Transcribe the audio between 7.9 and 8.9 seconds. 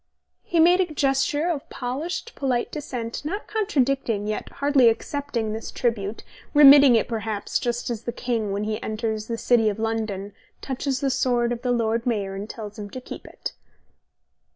as the King when he